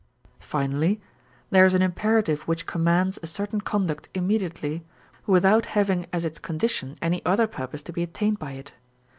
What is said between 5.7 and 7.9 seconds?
having as its condition any other purpose